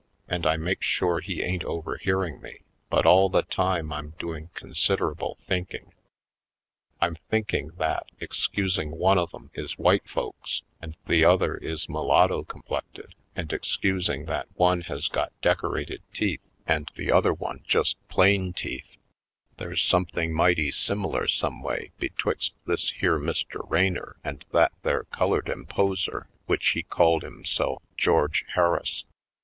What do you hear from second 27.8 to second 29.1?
George Harris.